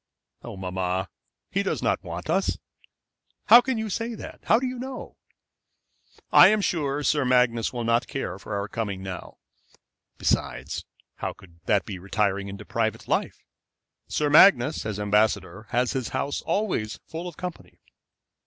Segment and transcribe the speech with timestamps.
[0.41, 1.09] "Oh, mamma,
[1.51, 2.57] he does not want us."
[3.49, 4.39] "How can you say that?
[4.45, 5.15] How do you know?"
[6.31, 9.37] "I am sure Sir Magnus will not care for our coming now.
[10.17, 10.85] Besides,
[11.17, 13.43] how could that be retiring into private life?
[14.07, 17.79] Sir Magnus, as ambassador, has his house always full of company."